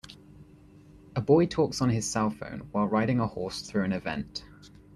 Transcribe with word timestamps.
A 1.15 1.21
boy 1.21 1.45
talks 1.45 1.79
on 1.79 1.91
his 1.91 2.07
cellphone, 2.07 2.63
while 2.71 2.87
riding 2.87 3.19
a 3.19 3.27
horse 3.27 3.61
through 3.61 3.83
an 3.83 3.93
event. 3.93 4.43